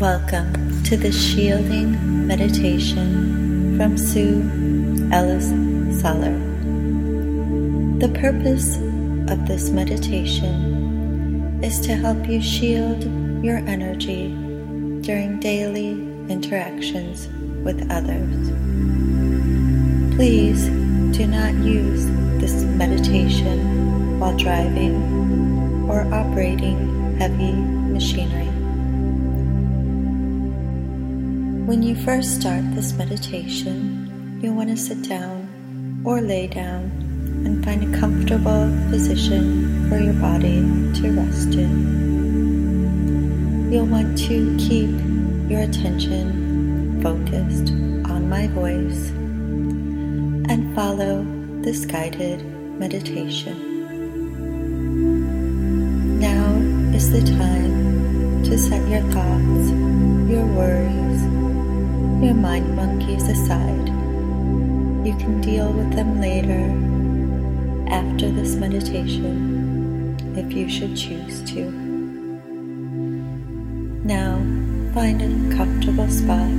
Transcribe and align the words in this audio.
Welcome 0.00 0.82
to 0.84 0.96
the 0.96 1.12
Shielding 1.12 2.26
Meditation 2.26 3.76
from 3.76 3.98
Sue 3.98 4.40
Ellis 5.12 5.50
Soller. 6.00 6.38
The 7.98 8.08
purpose 8.18 8.78
of 9.30 9.46
this 9.46 9.68
meditation 9.68 11.60
is 11.62 11.80
to 11.80 11.94
help 11.96 12.26
you 12.26 12.40
shield 12.40 13.04
your 13.44 13.58
energy 13.58 14.28
during 15.02 15.38
daily 15.38 15.90
interactions 16.30 17.28
with 17.62 17.86
others. 17.90 18.48
Please 20.16 20.64
do 21.14 21.26
not 21.26 21.52
use 21.56 22.06
this 22.40 22.64
meditation 22.64 24.18
while 24.18 24.34
driving 24.34 25.90
or 25.90 26.10
operating 26.14 27.18
heavy 27.18 27.52
machinery. 27.52 28.59
When 31.70 31.84
you 31.84 31.94
first 31.94 32.40
start 32.40 32.64
this 32.74 32.94
meditation, 32.94 34.40
you'll 34.42 34.56
want 34.56 34.70
to 34.70 34.76
sit 34.76 35.08
down 35.08 36.02
or 36.04 36.20
lay 36.20 36.48
down 36.48 36.90
and 37.46 37.64
find 37.64 37.94
a 37.94 37.96
comfortable 37.96 38.68
position 38.90 39.88
for 39.88 39.96
your 39.96 40.14
body 40.14 40.62
to 40.94 41.12
rest 41.12 41.54
in. 41.54 42.90
You'll 43.70 43.86
want 43.86 44.18
to 44.18 44.56
keep 44.58 44.90
your 45.48 45.60
attention 45.60 47.00
focused 47.04 47.70
on 48.10 48.28
my 48.28 48.48
voice 48.48 49.10
and 50.50 50.74
follow 50.74 51.24
this 51.62 51.86
guided 51.86 52.44
meditation. 52.80 53.78
Now 56.18 56.50
is 56.96 57.12
the 57.12 57.22
time 57.38 58.42
to 58.42 58.58
set 58.58 58.88
your 58.88 59.02
thoughts, 59.12 59.70
your 60.28 60.46
worries, 60.46 61.09
your 62.22 62.34
mind 62.34 62.76
monkeys 62.76 63.26
aside. 63.28 63.88
You 65.06 65.16
can 65.16 65.40
deal 65.40 65.72
with 65.72 65.94
them 65.94 66.20
later 66.20 66.68
after 67.90 68.30
this 68.30 68.56
meditation 68.56 70.16
if 70.36 70.52
you 70.52 70.68
should 70.68 70.94
choose 70.96 71.42
to. 71.50 71.70
Now 74.04 74.36
find 74.92 75.22
a 75.22 75.56
comfortable 75.56 76.10
spot 76.10 76.50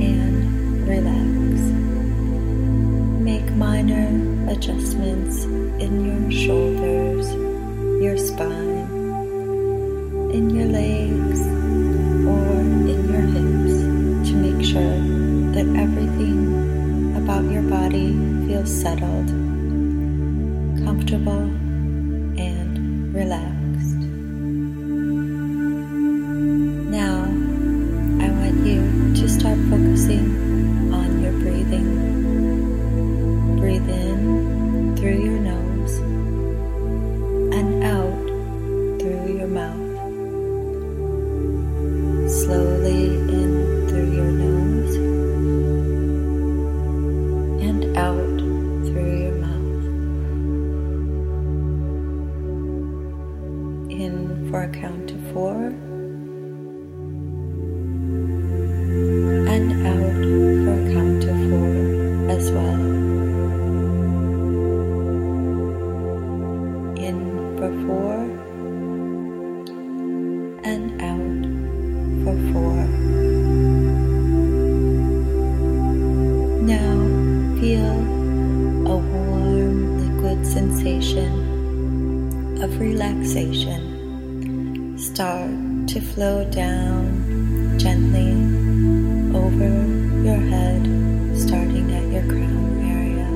and 0.00 0.86
relax. 0.86 1.60
Make 3.24 3.50
minor 3.52 4.08
adjustments 4.50 5.44
in 5.44 6.04
your 6.04 6.30
shoulders, 6.30 7.32
your 8.02 8.18
spine, 8.18 8.90
in 10.32 10.50
your 10.50 10.66
legs, 10.66 11.33
everything 15.76 17.16
about 17.16 17.44
your 17.50 17.62
body 17.62 18.12
feels 18.46 18.70
settled, 18.70 19.28
comfortable, 20.84 21.44
and 22.38 23.14
relaxed. 23.14 23.53
Of 82.64 82.80
relaxation 82.80 83.82
start 84.96 85.50
to 85.86 86.00
flow 86.00 86.50
down 86.50 87.78
gently 87.78 88.32
over 89.36 89.68
your 90.24 90.40
head, 90.48 90.82
starting 91.38 91.92
at 91.92 92.10
your 92.10 92.24
crown 92.24 92.80
area. 92.96 93.28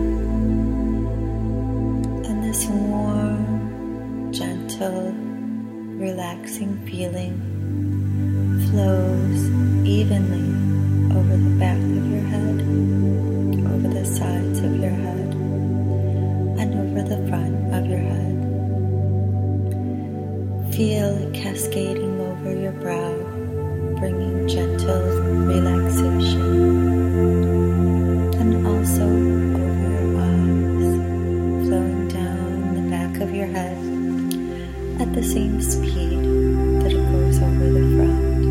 And 2.26 2.42
this 2.42 2.64
warm, 2.68 4.32
gentle, 4.32 5.12
relaxing 5.98 6.78
feeling 6.86 7.36
flows 8.70 9.40
evenly 9.86 10.47
at 35.00 35.12
the 35.14 35.22
same 35.22 35.60
speed 35.62 36.18
that 36.82 36.92
it 36.92 37.12
goes 37.12 37.38
over 37.40 37.70
the 37.70 37.80
front. 37.96 38.44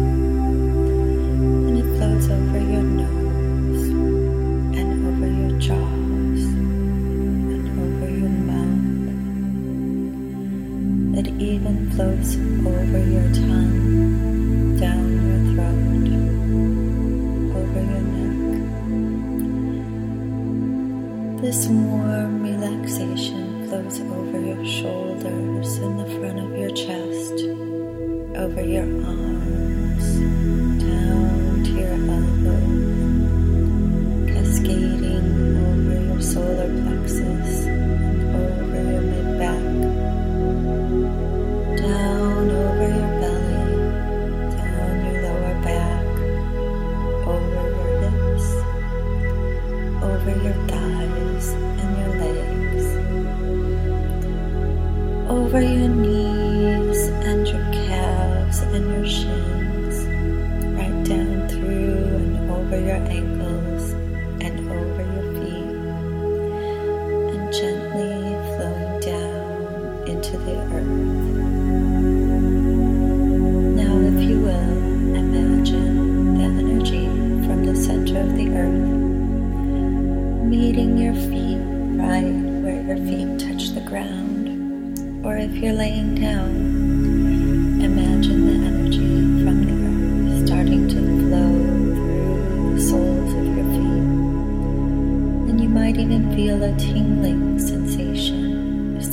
And 1.67 1.77
it 1.77 1.87
flows 1.97 2.29
over 2.29 2.59
your 2.59 2.83
nose 2.83 3.83
and 4.79 5.07
over 5.07 5.27
your 5.27 5.59
jaws 5.59 6.43
and 7.51 7.67
over 7.83 8.09
your 8.09 8.35
mouth. 8.47 8.77
It 11.19 11.27
even 11.41 11.91
flows 11.91 12.37
over 12.65 12.99
your 13.11 13.27
tongue, 13.33 14.77
down 14.79 15.05
your 15.27 15.41
throat, 15.51 16.07
over 17.59 17.81
your 17.91 18.03
neck. 18.15 18.61
This 21.41 21.67
warm 21.67 22.41
relaxation 22.41 23.46
flows 23.69 23.99
over 23.99 24.39
your 24.39 24.65
shoulders 24.65 25.77
in 25.79 25.97
the 25.97 26.05
front 26.17 26.39
of 26.39 26.57
your 26.57 26.69
chest, 26.69 27.33
over 28.37 28.61
your 28.63 28.87
arms, 29.05 29.66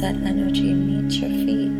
that 0.04 0.16
energy 0.26 0.74
meets 0.74 1.16
your 1.16 1.30
feet. 1.30 1.72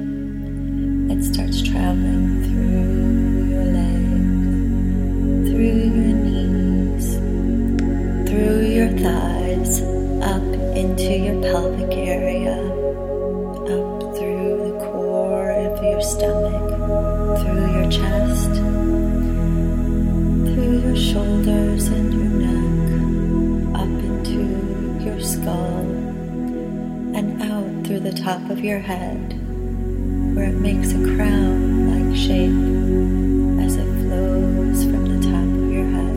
It 1.13 1.23
starts 1.23 1.61
traveling 1.61 2.43
through 2.47 3.51
your 3.53 3.67
legs, 3.79 5.51
through 5.51 5.81
your 5.93 6.17
knees, 6.25 7.07
through 8.27 8.61
your 8.77 8.89
thighs, 9.05 9.83
up 10.23 10.49
into 10.75 11.13
your 11.27 11.39
pelvic 11.43 11.93
area, 11.99 12.57
up 13.75 14.17
through 14.17 14.73
the 14.73 14.75
core 14.87 15.51
of 15.51 15.85
your 15.85 16.01
stomach, 16.01 16.69
through 17.43 17.67
your 17.77 17.89
chest, 17.91 18.53
through 20.49 20.77
your 20.81 20.97
shoulders 20.97 21.89
and 21.89 22.09
your 22.15 22.33
neck, 22.47 22.64
through 27.95 28.11
the 28.11 28.23
top 28.23 28.51
of 28.51 28.59
your 28.65 28.81
head, 28.81 29.39
where 30.35 30.47
it 30.47 30.57
makes 30.57 30.91
a 30.91 31.15
crown 31.15 31.87
like 31.93 32.17
shape 32.17 32.51
as 33.65 33.77
it 33.77 33.87
flows 34.03 34.83
from 34.83 35.07
the 35.07 35.21
top 35.25 35.45
of 35.45 35.71
your 35.71 35.87
head. 35.87 36.17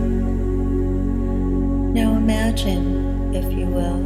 Now 1.94 2.14
imagine, 2.14 3.32
if 3.36 3.46
you 3.54 3.68
will, 3.68 4.02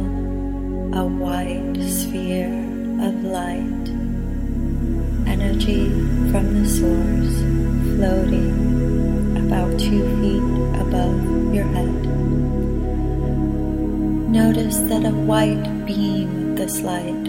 a 0.98 1.06
white 1.06 1.82
sphere 1.88 2.52
of 3.00 3.24
light, 3.24 3.88
energy 5.26 5.88
from 6.30 6.52
the 6.52 6.68
source 6.68 7.38
floating 7.96 9.46
about 9.46 9.80
two 9.80 10.04
feet 10.20 10.44
above 10.78 11.54
your 11.54 11.64
head. 11.64 12.02
Notice 14.28 14.76
that 14.90 15.06
a 15.06 15.10
white 15.10 15.86
beam 15.86 16.50
of 16.50 16.58
this 16.58 16.82
light 16.82 17.21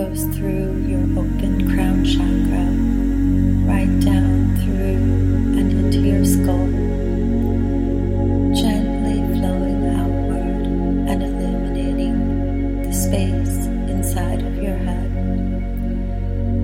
goes 0.00 0.24
through 0.34 0.82
your 0.88 1.02
open 1.18 1.70
crown 1.70 2.02
chakra, 2.02 2.64
right 3.70 4.00
down 4.00 4.56
through 4.56 4.96
and 5.58 5.70
into 5.72 5.98
your 5.98 6.24
skull, 6.24 6.70
gently 8.54 9.20
flowing 9.36 9.80
outward 10.00 10.64
and 11.10 11.22
illuminating 11.22 12.82
the 12.82 12.92
space 12.94 13.66
inside 13.92 14.40
of 14.40 14.56
your 14.56 14.78
head. 14.88 15.10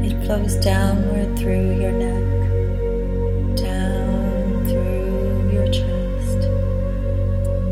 It 0.02 0.14
flows 0.24 0.54
downward 0.56 1.38
through 1.38 1.78
your 1.78 1.92
neck, 1.92 2.26
down 3.58 4.64
through 4.64 5.50
your 5.52 5.66
chest, 5.66 6.40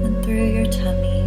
and 0.04 0.22
through 0.26 0.48
your 0.56 0.70
tummy, 0.70 1.23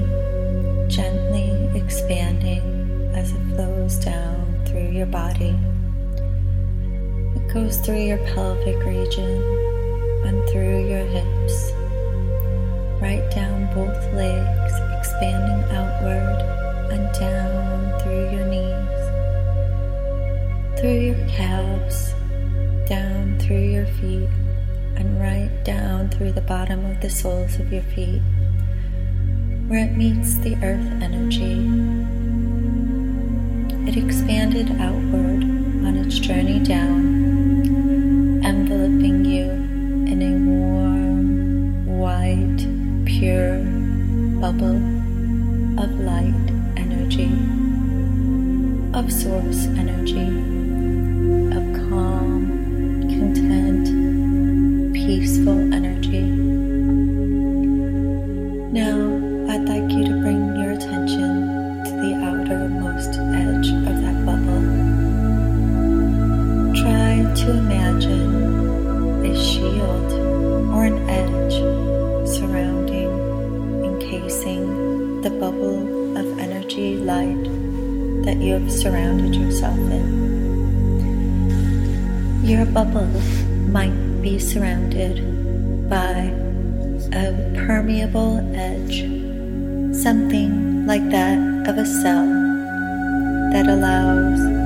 flows 3.87 4.03
down 4.03 4.65
through 4.65 4.89
your 4.89 5.05
body. 5.05 5.57
It 7.35 7.53
goes 7.53 7.77
through 7.77 8.01
your 8.01 8.17
pelvic 8.33 8.83
region 8.85 9.41
and 10.25 10.49
through 10.49 10.89
your 10.89 11.05
hips, 11.05 11.71
right 13.01 13.25
down 13.31 13.67
both 13.73 14.13
legs, 14.13 14.73
expanding 14.97 15.63
outward 15.75 16.41
and 16.91 17.13
down 17.13 17.99
through 18.01 18.29
your 18.31 18.45
knees, 18.47 18.99
through 20.79 20.99
your 20.99 21.27
calves, 21.27 22.13
down 22.89 23.39
through 23.39 23.67
your 23.71 23.85
feet, 23.85 24.29
and 24.97 25.19
right 25.21 25.63
down 25.63 26.09
through 26.09 26.33
the 26.33 26.41
bottom 26.41 26.83
of 26.85 26.99
the 27.01 27.09
soles 27.09 27.55
of 27.59 27.71
your 27.71 27.83
feet, 27.83 28.21
where 29.67 29.85
it 29.85 29.95
meets 29.95 30.37
the 30.39 30.55
earth 30.55 31.01
energy 31.01 32.16
it 33.87 33.95
expanded 33.95 34.69
outward 34.81 35.43
on 35.87 35.95
its 35.95 36.19
journey 36.19 36.59
down, 36.59 36.99
enveloping 38.43 39.23
you 39.23 39.49
in 40.11 40.21
a 40.21 40.33
warm, 40.51 41.85
white, 41.85 42.67
pure 43.05 43.59
bubble 44.41 44.75
of 45.81 45.89
light 46.01 46.33
energy, 46.75 47.31
of 48.93 49.09
source 49.09 49.67
energy, 49.79 50.27
of 51.55 51.63
calm, 51.89 52.26
that 78.37 78.45
you 78.45 78.53
have 78.53 78.71
surrounded 78.71 79.33
yourself 79.35 79.77
in. 79.77 80.05
Your 82.43 82.65
bubble 82.65 83.07
might 83.71 84.21
be 84.21 84.37
surrounded 84.37 85.89
by 85.89 86.31
a 87.13 87.33
permeable 87.65 88.37
edge, 88.55 89.01
something 89.95 90.85
like 90.85 91.09
that 91.09 91.39
of 91.67 91.77
a 91.77 91.85
cell 91.85 92.27
that 93.53 93.67
allows 93.67 94.56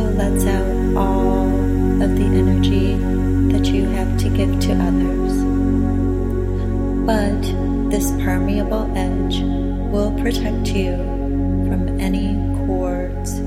also 0.00 0.12
lets 0.14 0.46
out 0.46 0.96
all 0.96 1.46
of 2.02 2.16
the 2.16 2.24
energy 2.24 2.96
that 3.52 3.66
you 3.66 3.84
have 3.84 4.18
to 4.18 4.28
give 4.30 4.58
to 4.60 4.72
others. 4.72 5.32
But 7.06 7.90
this 7.90 8.10
permeable 8.22 8.90
edge 8.96 9.40
will 9.92 10.12
protect 10.20 10.68
you 10.68 10.96
from 11.68 12.00
any 12.00 12.34
cords 12.66 13.40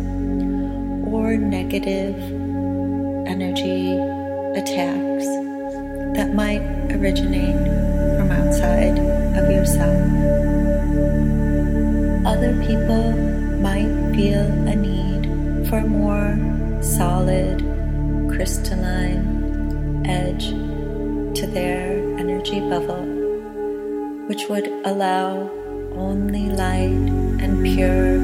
or 1.11 1.37
negative 1.37 2.17
energy 3.27 3.93
attacks 4.59 5.25
that 6.15 6.33
might 6.33 6.61
originate 6.91 7.55
from 8.17 8.31
outside 8.31 8.99
of 9.37 9.49
yourself. 9.49 9.97
Other 12.25 12.53
people 12.65 13.11
might 13.59 13.89
feel 14.15 14.45
a 14.67 14.75
need 14.75 15.03
for 15.67 15.81
more 15.81 16.52
solid, 16.83 17.59
crystalline 18.29 20.03
edge 20.05 20.49
to 21.39 21.47
their 21.47 21.93
energy 22.19 22.59
bubble, 22.59 23.05
which 24.27 24.49
would 24.49 24.67
allow 24.83 25.49
only 25.95 26.49
light 26.49 26.89
and 27.41 27.63
pure, 27.63 28.19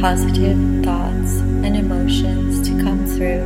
positive 0.00 0.84
thoughts 0.84 1.38
and 1.64 1.76
emotions 1.76 2.66
to 2.68 2.82
come 2.82 3.04
through, 3.04 3.44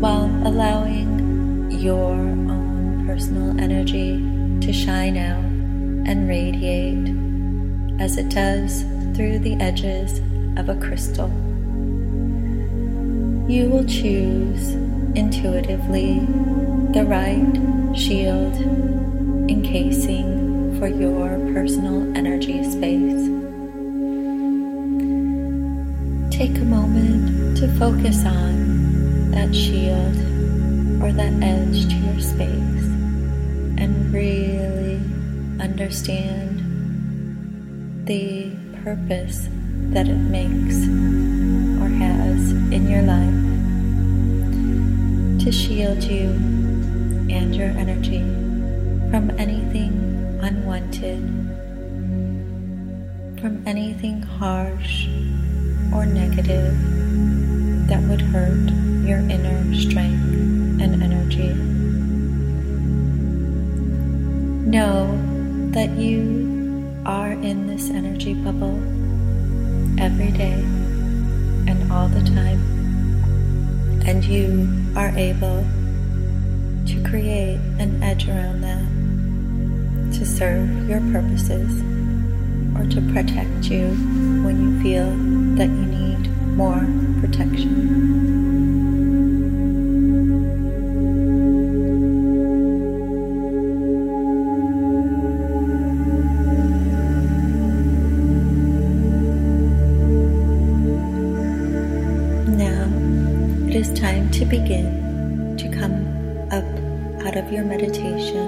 while 0.00 0.30
allowing 0.46 1.70
your 1.70 2.14
own 2.14 3.04
personal 3.06 3.60
energy 3.60 4.16
to 4.60 4.72
shine 4.72 5.18
out 5.18 5.44
and 6.08 6.28
radiate 6.28 7.14
as 8.00 8.16
it 8.16 8.30
does 8.30 8.84
through 9.14 9.38
the 9.38 9.54
edges 9.60 10.20
of 10.56 10.70
a 10.70 10.76
crystal. 10.76 11.30
You 13.52 13.68
will 13.68 13.84
choose 13.84 14.72
intuitively 15.14 16.20
the 16.94 17.04
right 17.04 17.52
shield 17.94 18.54
encasing 19.50 20.78
for 20.78 20.88
your 20.88 21.36
personal 21.52 22.16
energy 22.16 22.64
space. 22.64 23.28
Take 26.34 26.56
a 26.62 26.64
moment 26.64 27.58
to 27.58 27.68
focus 27.78 28.24
on 28.24 29.32
that 29.32 29.54
shield 29.54 30.16
or 31.02 31.12
that 31.12 31.34
edge 31.42 31.88
to 31.88 31.94
your 31.94 32.20
space 32.22 32.86
and 33.76 34.10
really 34.14 34.96
understand 35.60 36.56
the 38.06 38.50
purpose 38.82 39.46
that 39.92 40.08
it 40.08 40.16
makes 40.16 40.86
in 42.82 42.90
your 42.90 43.02
life 43.02 43.42
to 45.44 45.52
shield 45.52 46.02
you 46.02 46.30
and 47.30 47.54
your 47.54 47.68
energy 47.68 48.22
from 49.08 49.30
anything 49.38 49.92
unwanted, 50.42 51.20
from 53.40 53.62
anything 53.66 54.20
harsh 54.20 55.06
or 55.94 56.06
negative 56.06 56.74
that 57.86 58.02
would 58.08 58.20
hurt 58.20 58.68
your 59.06 59.18
inner 59.18 59.62
strength 59.74 60.82
and 60.82 61.02
energy. 61.02 61.54
Know 64.68 65.06
that 65.70 65.90
you 65.90 67.00
are 67.06 67.32
in 67.32 67.68
this 67.68 67.90
energy 67.90 68.34
bubble 68.34 68.76
every 70.00 70.32
day 70.32 70.81
and 71.66 71.90
all 71.92 72.08
the 72.08 72.22
time, 72.22 72.60
and 74.06 74.24
you 74.24 74.68
are 74.96 75.10
able 75.16 75.64
to 76.86 77.02
create 77.08 77.60
an 77.78 78.02
edge 78.02 78.28
around 78.28 78.60
that 78.62 80.18
to 80.18 80.26
serve 80.26 80.88
your 80.88 81.00
purposes 81.12 81.82
or 82.76 82.84
to 82.90 83.00
protect 83.12 83.64
you 83.70 83.88
when 84.44 84.60
you 84.60 84.82
feel 84.82 85.10
that 85.56 85.68
you 85.68 85.86
need 85.86 86.28
more 86.56 86.86
protection. 87.20 88.11
Time 104.12 104.30
to 104.30 104.44
begin 104.44 105.56
to 105.56 105.66
come 105.70 105.96
up 106.52 106.68
out 107.24 107.34
of 107.34 107.50
your 107.50 107.64
meditation. 107.64 108.46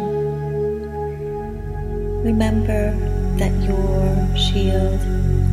Remember 2.23 2.93
that 3.39 3.53
your 3.63 4.37
shield 4.37 5.01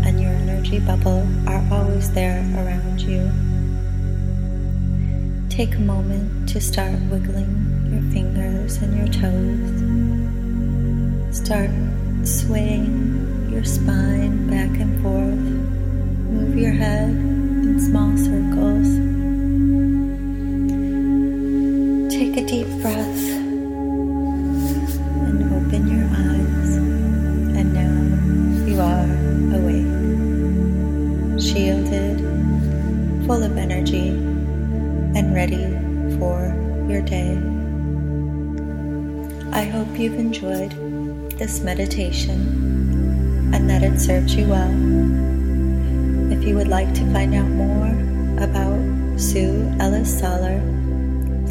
and 0.05 0.19
your 0.19 0.33
energy 0.33 0.79
bubble 0.79 1.25
are 1.47 1.63
always 1.71 2.11
there 2.11 2.41
around 2.59 2.99
you. 2.99 3.21
Take 5.49 5.75
a 5.75 5.79
moment 5.79 6.49
to 6.49 6.59
start 6.59 6.99
wiggling 7.09 7.53
your 7.89 8.01
fingers 8.11 8.81
and 8.81 8.91
your 8.99 9.07
toes. 9.21 9.71
Start 11.37 11.71
swaying 12.27 13.49
your 13.49 13.63
spine 13.63 14.49
back 14.49 14.77
and 14.77 15.01
forth. 15.01 15.45
Move 16.35 16.57
your 16.57 16.73
head 16.73 17.11
in 17.11 17.79
small 17.79 18.17
circles. 18.17 19.10
Take 22.31 22.45
a 22.45 22.47
deep 22.47 22.67
breath 22.81 23.23
and 25.27 25.51
open 25.51 25.83
your 25.91 26.07
eyes. 26.15 26.77
And 27.57 27.73
now 27.73 27.91
you 28.65 28.79
are 28.79 29.03
awake, 29.59 29.91
shielded, 31.41 32.19
full 33.27 33.43
of 33.43 33.57
energy, 33.57 34.07
and 34.07 35.35
ready 35.35 35.75
for 36.17 36.55
your 36.87 37.01
day. 37.01 37.37
I 39.51 39.65
hope 39.65 39.99
you've 39.99 40.17
enjoyed 40.17 40.71
this 41.37 41.59
meditation 41.59 43.51
and 43.53 43.69
that 43.69 43.83
it 43.83 43.99
served 43.99 44.29
you 44.29 44.47
well. 44.47 44.71
If 46.31 46.45
you 46.45 46.55
would 46.55 46.69
like 46.69 46.93
to 46.93 47.11
find 47.11 47.35
out 47.35 47.49
more 47.49 47.91
about 48.41 48.79
Sue 49.19 49.69
Ellis 49.81 50.17
Solar, 50.17 50.61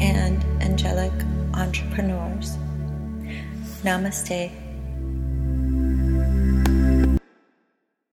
and 0.00 0.42
angelic 0.62 1.12
entrepreneurs. 1.52 2.56
Namaste. 3.84 4.65